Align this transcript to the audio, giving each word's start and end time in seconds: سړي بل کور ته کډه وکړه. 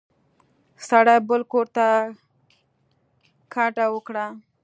سړي 0.87 1.15
بل 1.29 1.41
کور 1.51 1.67
ته 1.75 1.87
کډه 3.53 3.85
وکړه. 3.93 4.25